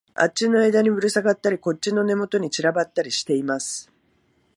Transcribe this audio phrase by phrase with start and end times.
[0.15, 3.91] あっちの枝にぶらさがったり、こっちの根元に散らばったりしています